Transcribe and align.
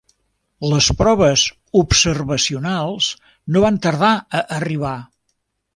Les 0.69 0.87
proves 1.01 1.43
observacionals 1.83 3.13
no 3.55 3.65
van 3.69 3.81
tardar 3.87 4.13
a 4.41 4.47
arribar. 4.61 4.97